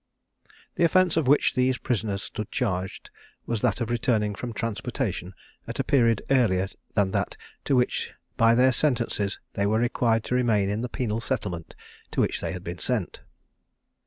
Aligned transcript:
The 0.77 0.83
offence 0.83 1.15
with 1.15 1.27
which 1.27 1.53
these 1.53 1.77
prisoners 1.77 2.23
stood 2.23 2.49
charged 2.49 3.11
was 3.45 3.61
that 3.61 3.81
of 3.81 3.91
returning 3.91 4.33
from 4.33 4.51
transportation 4.51 5.35
at 5.67 5.77
a 5.77 5.83
period 5.83 6.23
earlier 6.31 6.69
than 6.95 7.11
that 7.11 7.37
to 7.65 7.75
which 7.75 8.11
by 8.35 8.55
their 8.55 8.71
sentences 8.71 9.37
they 9.53 9.67
were 9.67 9.77
required 9.77 10.23
to 10.23 10.33
remain 10.33 10.71
in 10.71 10.81
the 10.81 10.89
penal 10.89 11.21
settlement 11.21 11.75
to 12.09 12.19
which 12.19 12.41
they 12.41 12.51
had 12.51 12.63
been 12.63 12.79
sent. 12.79 13.21